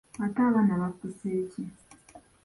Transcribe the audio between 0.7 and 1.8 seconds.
bakusse ki?